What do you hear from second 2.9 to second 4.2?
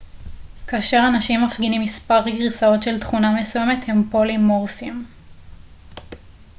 תכונה מסוימת הם